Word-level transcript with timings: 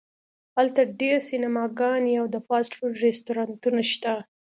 هلته 0.57 0.81
ډیر 0.99 1.15
سینماګانې 1.29 2.13
او 2.21 2.25
د 2.33 2.35
فاسټ 2.47 2.71
فوډ 2.77 2.93
رستورانتونه 3.05 3.81
شته 3.91 4.13